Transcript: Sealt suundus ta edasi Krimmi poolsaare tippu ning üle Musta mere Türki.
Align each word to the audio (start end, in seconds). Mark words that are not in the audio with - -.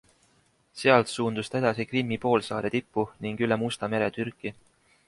Sealt 0.81 1.11
suundus 1.15 1.51
ta 1.55 1.61
edasi 1.61 1.87
Krimmi 1.91 2.19
poolsaare 2.25 2.73
tippu 2.77 3.07
ning 3.27 3.47
üle 3.49 3.63
Musta 3.67 3.93
mere 3.95 4.11
Türki. 4.19 4.57